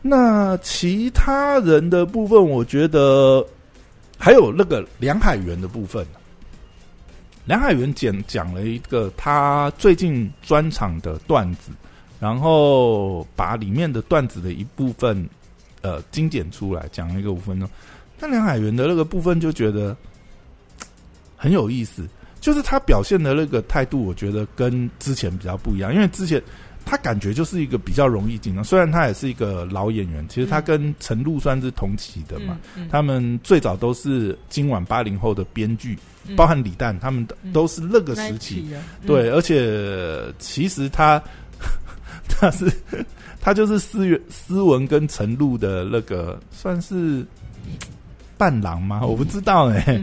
[0.00, 3.44] 那其他人的部分，我觉得
[4.16, 6.06] 还有那个梁海源的部分。
[7.44, 11.72] 梁海源讲讲了一个他最近专场的段子，
[12.20, 15.28] 然后把里面的段子的一部分
[15.82, 17.68] 呃精简出来，讲了一个五分钟。
[18.20, 19.96] 但梁海源的那个部分就觉得
[21.36, 22.06] 很有意思，
[22.40, 26.40] 就是他表现的那个态度，我觉得跟之前比较不一样，因为之前。
[26.90, 32.58] 他感觉就是一个比较容易紧张，虽然他也是一个老演员，其实他跟陈露算是同期的嘛。
[32.90, 35.98] 他们最早都是今晚八零后的编剧，
[36.34, 38.64] 包含李诞，他们都是那个时期。
[39.06, 41.22] 对，而且其实他
[42.26, 42.72] 他是
[43.38, 47.22] 他就是思思文跟陈露的那个算是
[48.38, 49.04] 伴郎吗？
[49.04, 50.00] 我不知道哎，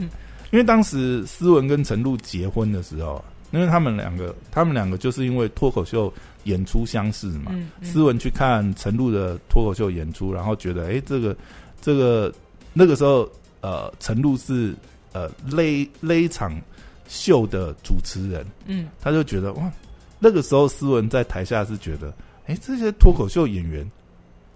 [0.51, 6.13] 因为当时思文跟陈露结婚的时候，因为他们两个，他们两个就是因为脱口秀。
[6.45, 7.51] 演出相似嘛？
[7.83, 11.35] 斯文去看陈露的脱口秀演出，然后觉得，哎，这个
[11.81, 12.33] 这个
[12.73, 13.29] 那个时候，
[13.61, 14.73] 呃，陈露是
[15.11, 16.59] 呃勒勒一场
[17.07, 19.71] 秀的主持人，嗯，他就觉得哇，
[20.19, 22.13] 那个时候斯文在台下是觉得，
[22.45, 23.89] 哎，这些脱口秀演员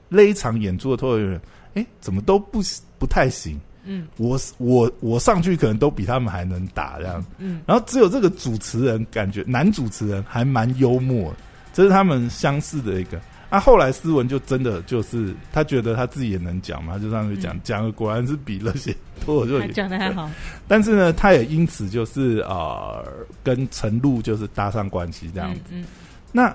[0.10, 1.41] 勒一场演出的脱口秀演员，
[1.73, 2.62] 哎，怎么都不
[2.97, 11.34] 不太行，嗯，我我我上去可能都比他们还能打这样，嗯，然后只有这个主持人感觉男主持人还蛮幽默。
[11.73, 13.60] 这是他们相似的一个啊。
[13.60, 20.29] 后来斯文就真的就是他觉得他自己也能讲嘛，就上去讲讲，果然是比那些脱口秀讲的还好。
[20.67, 23.03] 但是呢，他也因此就是啊，
[23.43, 25.62] 跟陈露就是搭上关系这样子。
[25.71, 25.86] 嗯，
[26.32, 26.53] 那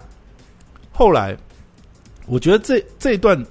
[0.93, 1.37] 后来
[2.27, 3.43] 我觉得这这一段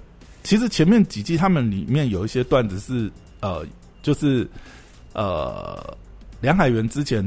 [0.43, 3.65] 其实前面几季他们里面有一些段子是呃，
[4.02, 4.47] 就是
[5.13, 5.97] 呃，
[6.41, 7.23] 梁海源之前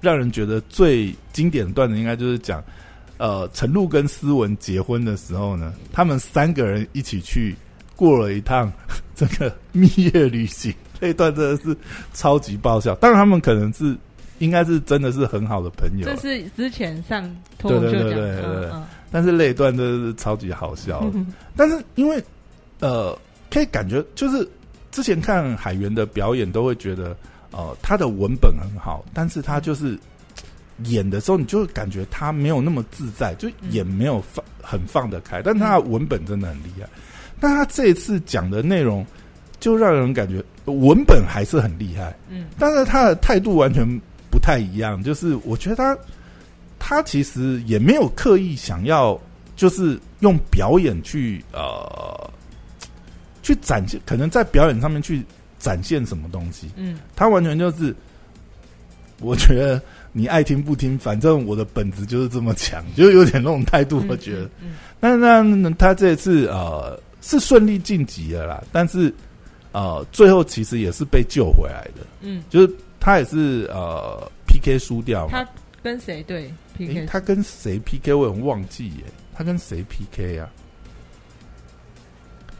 [0.00, 2.62] 让人觉得最经典的段子，应该就是讲。
[3.18, 7.54] 呃，陈露跟思文结婚的时候呢，他们三个人一起去
[7.96, 8.72] 过了一趟
[9.14, 11.76] 这个蜜月旅行，那一段真的是
[12.14, 12.94] 超级爆笑。
[12.94, 13.96] 当然，他们可能是
[14.38, 16.16] 应该是真的是很好的朋友这。
[16.16, 17.24] 是之前上
[17.58, 21.00] 脱口秀对对讲对对对嗯但是那一段真的是超级好笑。
[21.12, 21.26] 嗯
[21.56, 22.22] 但是因为
[22.78, 23.18] 呃，
[23.50, 24.48] 可以感觉就是
[24.92, 27.16] 之前看海源的表演，都会觉得
[27.50, 29.98] 呃他的文本很好，但是他就是
[30.84, 35.42] 演的时候，你就会感觉他没有那么自在，就也没有放很放得开。
[35.42, 36.88] 但他的文本真的很厉害，
[37.40, 39.04] 但他这一次讲的内容，
[39.60, 43.84] 就让人感觉文本还是很厉害，嗯但是他的态度完全
[44.30, 45.02] 不太一样。
[45.02, 45.98] 就是我觉得他
[46.78, 49.18] 他其实也没有刻意想要，
[49.56, 52.30] 就是用表演去呃
[53.42, 55.24] 去展现，可能在表演上面去
[55.58, 56.70] 展现什么东西。
[56.76, 57.94] 嗯他完全就是，
[59.20, 59.80] 我觉得
[60.12, 64.00] 你爱听不听，反正我的本质就是这么强，就有点那种态度。
[64.02, 69.12] 嗯，我觉得，嗯那那那他这次呃是顺利晋级了啦，但是
[69.72, 75.44] 呃最后其实也是被救回来的，嗯，就是他也是呃 PK 输掉嘛。
[75.44, 75.48] 他
[75.82, 77.06] 跟谁对 PK？
[77.06, 78.12] 他跟谁 PK？
[78.12, 79.04] 我有点忘记耶，
[79.34, 80.48] 他跟谁 PK 啊？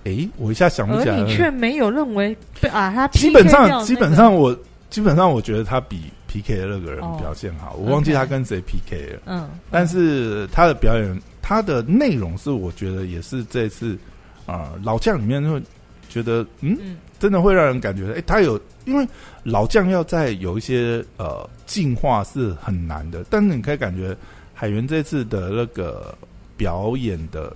[0.04, 1.26] 诶，我一下想不起来了。
[1.26, 4.56] 你却没有认为被啊，他基本上，基本上我
[4.88, 9.22] 基本上我觉得他比 PK 的那个人哦表现好，我忘记他跟谁 PK 了。
[9.26, 13.98] 嗯，但是他的表演，他的内容是我觉得也是这次
[14.46, 15.60] 啊、老将里面会
[16.08, 19.06] 觉得嗯，嗯真的会让人感觉哎、他有因为
[19.42, 24.16] 老将要在有一些呃进化是很难的，但是你可以感觉
[24.54, 26.16] 海源这次的那个
[26.56, 27.54] 表演的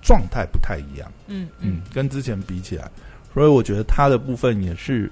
[0.00, 1.10] 状态不太一样。
[1.28, 2.90] 嗯嗯嗯，跟之前比起来，
[3.32, 5.10] 所以我觉得他的部分也是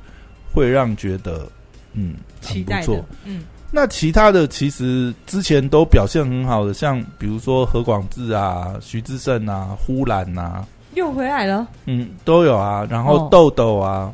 [0.53, 1.49] 会让觉得
[1.93, 12.87] 嗯很期待不错的。，嗯那其他的其实之前都表现很好的，像比如说何广智啊、徐志胜啊、呼兰啊，又回来了，嗯，都有啊。
[12.91, 14.13] 然后哦豆豆啊、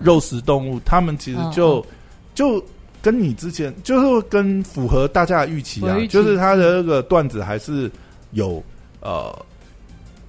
[0.00, 1.86] 肉食动物，他们其实就、哦
[2.34, 2.60] 就
[3.00, 7.88] 跟你之前就是跟符合大家的预期啊就是他的那个段子还是
[8.32, 8.60] 有
[9.00, 9.32] 呃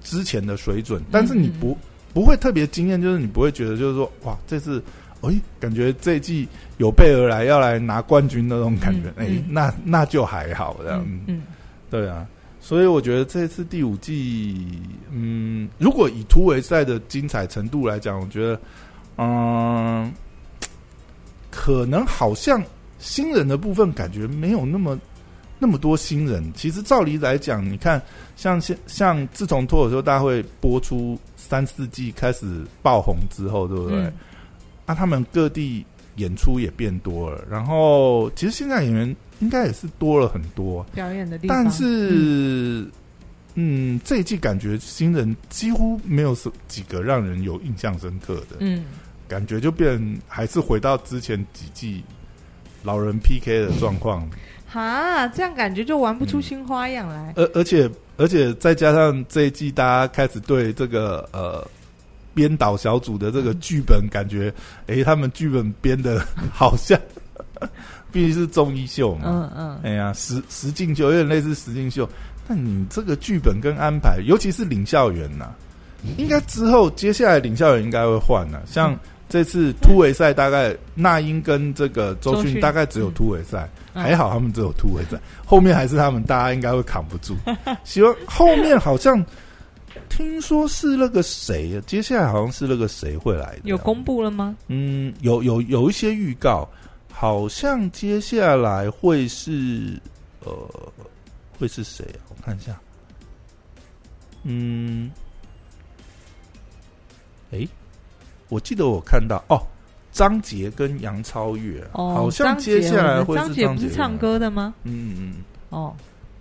[0.03, 1.77] 之前的水准，但是你嗯不、
[2.13, 4.83] 不会特别惊艳，就是你不会觉得就是说哇，这次
[5.29, 11.41] 哎、感觉这一季有备而来要来拿冠军那种感觉，哎、那那就还好这样，嗯嗯
[11.89, 12.27] 对啊。
[12.59, 18.59] 所以我觉得这次第五季，嗯，如果以突围赛的精彩程度来讲，我觉得，
[19.17, 20.11] 嗯，
[21.51, 22.59] 可能好像
[22.97, 24.99] 新人的部分感觉没有那么
[25.59, 26.51] 那么多新人。
[26.55, 28.01] 其实照理来讲，你看，
[28.35, 33.99] 像现像自从脱口秀大会播出三四季开始爆红之后，对不对？
[33.99, 34.13] 嗯
[34.85, 35.85] 啊，他们各地
[36.17, 40.85] 演出也变多了，然后其实现在演员应该也是多了很多。
[40.93, 42.87] 表演的地方，但是，
[43.55, 48.85] 嗯这一季感觉新人几乎没有什几个让人有印象深刻的，嗯
[49.27, 52.03] 感觉就变还是回到之前几季
[52.83, 54.29] 老人 PK 的状况，
[54.67, 57.33] 哈，这样感觉就玩不出嗯新花样来。
[57.35, 61.67] 而而且而且再加上这一季大家开始对这个呃。
[62.35, 64.53] 编导小组的这个剧本，感觉，
[64.87, 66.99] 诶、他们剧本编的 好像，
[68.11, 69.79] 毕竟是综艺秀嘛，嗯嗯。
[69.83, 72.07] 哎呀，实实境秀有点类似实境秀，
[72.47, 75.49] 但你这个剧本跟安排，尤其是领校园呐、
[76.17, 78.95] 应该之后接下来领校园应该会换了、像
[79.27, 84.03] 这次突围赛，大概那英跟这个周迅大概只有突围赛，嗯。
[84.03, 87.33] 还好他们只有突围赛，后面还是他们大家应该会扛不住。
[87.85, 89.23] 希望后面好像
[90.09, 94.55] 听说是那个谁，接下来好像是那个谁会来的，有公布了吗？
[94.67, 96.67] 嗯，有有有一些预告，
[97.11, 99.99] 好像接下来会是
[100.41, 100.53] 呃，
[101.59, 102.19] 会是谁啊？
[102.29, 102.79] 我看一下，
[104.43, 105.11] 嗯，
[107.51, 107.67] 诶，
[108.49, 109.61] 我记得我看到哦，
[110.11, 114.73] 张杰跟杨超越啊，哦，好像接下来会张是张杰杰不是唱歌的吗？
[114.83, 115.33] 嗯嗯嗯，
[115.69, 115.95] 哦，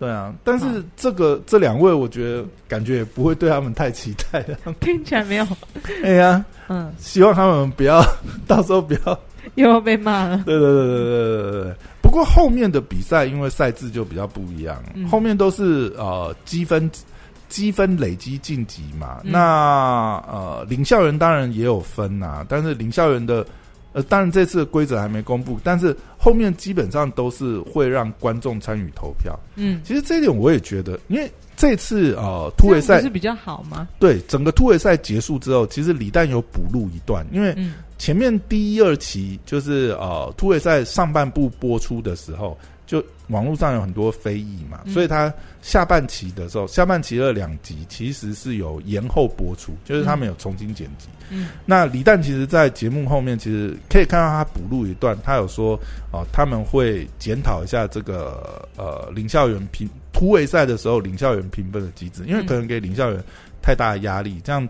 [0.05, 4.57] 对啊，但是这个这两位，我觉得感觉也不会对他们太期待的。
[4.81, 5.47] 听起来没有，
[6.05, 8.05] 哎呀， 嗯，希望他们不要
[8.47, 9.19] 到时候不要
[9.55, 10.43] 又要被骂了。
[10.45, 11.75] 对对对对对对对。
[12.03, 16.89] 不过后面的比赛因为赛制就比较不一样，嗯后面都是呃积分
[17.49, 19.21] 积分累积晋级嘛。
[19.25, 23.45] 嗯那呃领校园当然也有分呐、但是领校园的
[23.95, 29.35] 呃当然这次的规则还没公布，但是后面基本上都是会让观众参与投票。
[29.57, 33.89] 嗯，其实这一点我也觉得，因为这次呃突围赛是比较好吗？
[33.99, 37.55] 对整个突围赛结束之后，其实李诞有补录一段，因为。
[37.57, 45.33] 嗯前面第一二期就是呃突围赛上半部播出的时候，就网络上有很多非议嘛，所以他
[45.63, 51.09] 下半期的时候，下半期的两集其实是有延后播出，就是他们有重新剪辑。
[51.31, 55.79] 嗯，那李诞其实，在节目后面其实可以看到他补录一段，他有说
[56.13, 63.25] 哦，他们会检讨一下这个呃林校园评突围赛的时候林校园评分的机制，因为可能给林校员。
[63.65, 64.69] 太大的压力，这样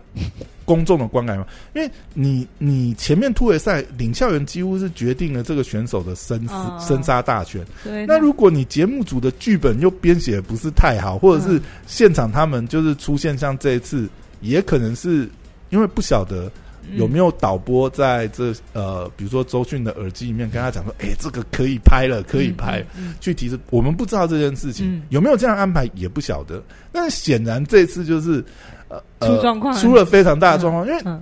[0.63, 1.45] 公众的观感嘛？
[1.73, 7.61] 因为你你前面突围赛领校员几乎是决定了这个选手的生死生杀大权。
[7.83, 14.07] 对，那如果你节目组的剧本又编写不是太好，或者是现场他们就是出现像这一次，
[14.39, 15.29] 也可能是
[15.71, 16.49] 因为不晓得。
[16.93, 22.85] 有没有导播在这呃，比如说周迅的耳机里面跟他讲说：“哎，这个可以拍了，可以拍。”
[23.19, 26.63] 去提示我们不知道这件事情有没有这样安排，也不晓得。
[26.91, 28.43] 但是显然这次就是
[28.87, 30.87] 呃出状况，出了非常大的状况。
[30.87, 31.19] 因为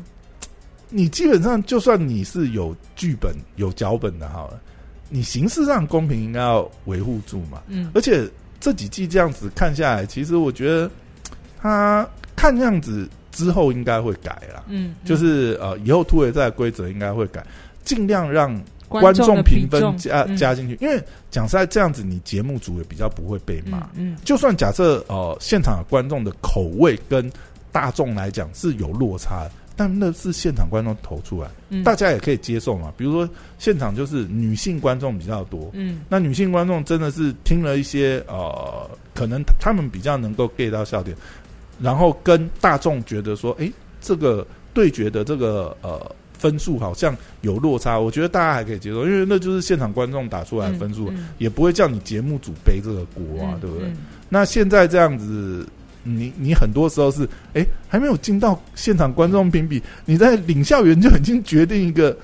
[0.89, 4.59] 你基本上就算你是有剧本、有脚本的，好了，
[5.09, 7.63] 你形式上公平应该要维护住嘛。
[7.67, 10.91] 嗯，而且这几季这样子看下来，其实我觉得
[11.59, 13.09] 他看样子。
[13.33, 17.45] 之后应该会改了，嗯，就是呃，以后突围赛规则应该会改，
[17.83, 18.57] 尽量让
[18.87, 23.89] 观众评分加加进去，因为讲实在这样子，你节目组也比较不会被骂。
[23.95, 27.29] 嗯，就算假设呃现场观众的口味跟
[27.71, 31.49] 大众来讲是有落差，但那是现场观众投出来，
[31.83, 32.93] 大家也可以接受嘛。
[32.95, 33.27] 比如说
[33.57, 41.17] 现场就是女性观众比较多，嗯，那女性观众真的是听了一些呃，可能他们比较能够 get 到笑点。
[41.83, 43.69] 然后跟大众觉得说，哎，
[43.99, 53.91] 这个对决的这个呃分数好像有落差，我觉得大家还可以接受，因为那就是现场观众打出来的分数，也不会叫你节目组背这个锅啊，对不对？
[54.29, 55.67] 那现在这样子，
[56.03, 62.17] 你你很多时候是，哎，还没有进到现场观众评比，你在领校园就已经决定一个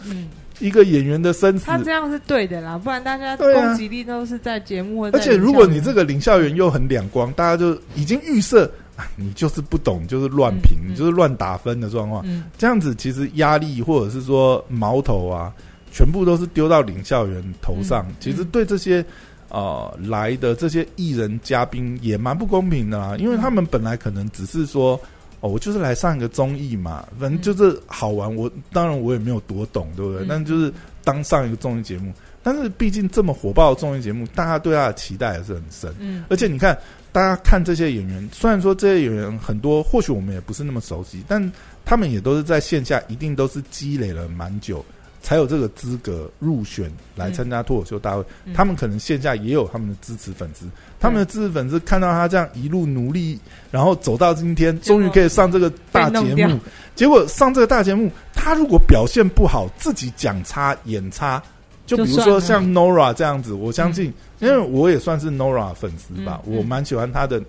[0.60, 8.72] 一个演员的生死，他这样是对的啦，不然大家攻击力都是在节目，而且如果你这个领校园又很两光，大家就已经预设。
[9.16, 12.24] 你就是不懂，就是乱评，你就是乱打分的状况。
[12.26, 15.54] 嗯这样子其实压力或者是说矛头啊，
[15.92, 18.06] 全部都是丢到领校员头上。
[18.20, 19.04] 其实对这些
[19.50, 25.00] 呃来的这些艺人嘉宾也蛮不公平的啦，因为他们本来可能只是说
[25.42, 28.34] 哦，我就是来上一个综艺嘛，反正就是好玩。
[28.36, 30.26] 我当然我也没有多懂，对不对？
[30.28, 30.72] 但就是
[31.04, 32.12] 当上一个综艺节目，
[32.44, 35.94] 但是毕竟这么火爆的综艺节目，大家对他的期待还是很深。
[36.00, 36.78] 嗯，而且你看。
[37.20, 41.52] 大家看这些演员，虽然说这些演员很多，或许我们也不是那么熟悉，但
[41.84, 44.86] 他们也都是在线下一定都是积累了蛮久，
[45.22, 48.24] 才有这个资格入选来参加脱口秀大会。
[48.54, 50.66] 他们可能线下也有他们的支持粉丝，
[50.98, 53.38] 他们的支持粉丝看到他这样一路努力，
[53.70, 56.58] 然后走到今天，终于可以上这个大节目。
[56.96, 61.44] 结果上这个大节目，他如果表现不好，自己讲差演差。
[61.90, 67.42] 就比如说像 Nora 这样子，我相信，因为我也算是 Nora 粉丝吧，我蛮喜欢他的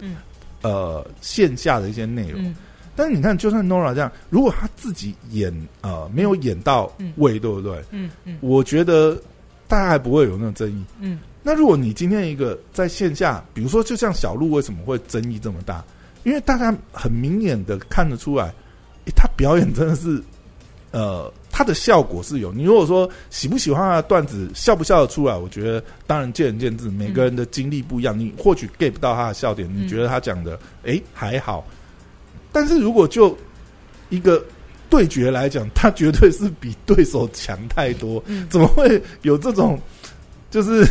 [0.62, 2.54] 呃线下的一些内容。
[2.96, 7.84] 但是你看，就算 Nora 这样，如果他自己演呃没有演到位，对不对？
[7.90, 9.14] 嗯嗯，我觉得
[9.68, 10.82] 大家还不会有那种争议。
[11.00, 15.84] 嗯，那如果你今天一个在线下，比如说就像小鹿，为什么会争议这么大？
[16.24, 18.50] 因为大家很明眼的看得出来，
[19.14, 20.22] 他表演真的是
[20.92, 21.30] 呃。
[21.60, 31.62] 它的效果是有，你如果说喜不喜欢他的段子，笑不笑得出来，我觉得当然见仁见智，每个人的经历不一样，你或许 get 不到他的笑点，你觉得他讲的哎还好，
[32.50, 33.36] 但是如果就
[34.08, 34.42] 一个
[34.88, 39.78] 对决来讲，他绝对是比对手强太多，怎么会有这种
[40.50, 40.82] 就是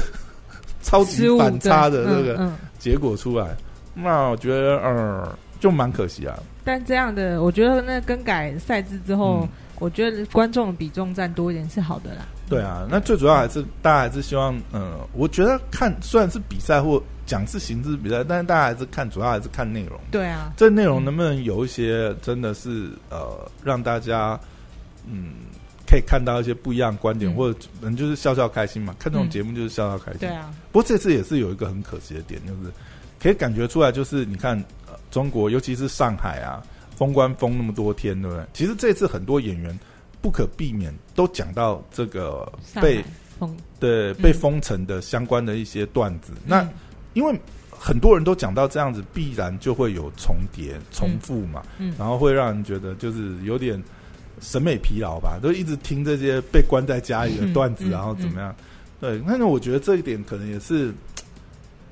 [0.83, 2.47] 超级反差的那个
[2.77, 3.57] 结果出来？
[3.95, 6.37] 那我觉得呃就蛮可惜啊。
[6.63, 9.49] 但这样的，我觉得那更改赛制之后。
[9.79, 12.27] 我觉得观众比重占多一点是好的啦。
[12.49, 19.99] 对啊，那最主要还是大家还是希望，嗯，我觉得看虽然是比赛或讲是形式比赛，但是大家还是看，主要还是看内容。
[20.11, 24.39] 对啊，这内容能不能有一些真的是呃，让大家
[25.05, 25.33] 嗯
[25.87, 28.95] 可以看到一些不一样的观点，或者能就是笑笑开心嘛？
[28.99, 30.19] 看这种节目就是笑笑开心。
[30.21, 30.51] 对啊。
[30.71, 32.71] 不过这次也是有一个很可惜的点，就是
[33.21, 34.57] 可以感觉出来，就是你看
[34.87, 36.63] 呃，中国尤其是上海啊。
[36.99, 38.45] 封关封那么多天，对不对？
[38.53, 39.79] 其实这次很多演员
[40.19, 43.01] 不可避免都讲到这个被
[43.39, 46.33] 封对被封城的相关的一些段子。
[46.45, 46.67] 那
[47.13, 47.33] 因为
[47.71, 51.63] 很多人都讲到这样子，必然就会有重叠、重复嘛，
[51.97, 53.81] 然后会让人觉得就是有点
[54.41, 58.53] 审美疲劳吧，都一直听这些被关在家里的段子，然后怎么样？
[58.99, 60.93] 对，那我觉得这一点可能也是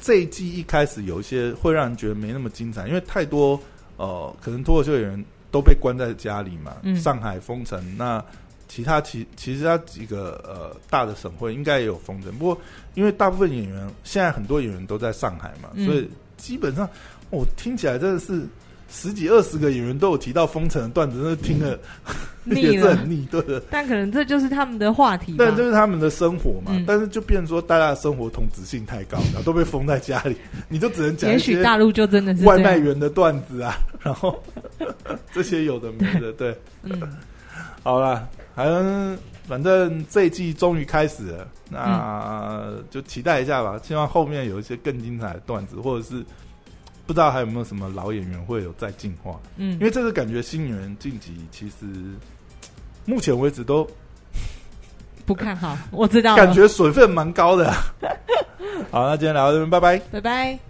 [0.02, 3.58] 这一季一开始有一些会让人觉得没那么精彩，因为太多。
[3.98, 8.24] 呃，可能脱口秀演员都被关在家里嘛，上海封城，那
[8.68, 12.58] 其他其其实他几个呃大的省会应该也有封城，不过
[12.96, 16.88] 因为大部分演员现在很多演员都在上海嘛，所以基本上
[17.30, 18.46] 我听起来真的是
[18.90, 21.78] 十几二十个演员都有提到封城的段子，真的听了
[22.46, 23.62] 也是很腻，对的。
[23.70, 26.72] 但可能这就是他们的话题，但就是他们的生活嘛。
[26.88, 30.36] 但是就变成说，大家的生活同质性太高然后，都被封在家里，
[30.70, 31.30] 你就只能讲。
[31.30, 34.42] 也许大陆就真的是外卖员的段子啊， 然后
[35.34, 37.02] 这些有的没的，对，嗯，
[37.84, 38.28] 好了。
[38.56, 39.16] 反正
[39.48, 43.80] 反正这一季终于开始了，那就期待一下吧。
[43.84, 46.26] 希望后面有一些更精彩的段子，或者是
[47.08, 49.40] 不知道还有没有什么老演员会有再进化。
[49.56, 51.86] 嗯，因为这个感觉新演员晋级，其实
[53.06, 53.90] 目前为止都
[55.26, 55.76] 不看好。
[55.90, 57.72] 我知道，感觉水分蛮高的。
[58.92, 60.67] 好，那今天聊到这边，拜拜，拜拜。